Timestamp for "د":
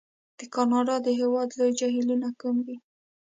0.39-0.41, 1.03-1.07